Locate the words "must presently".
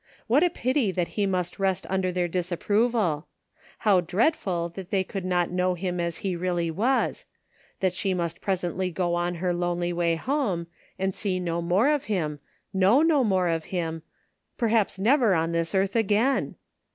8.15-8.89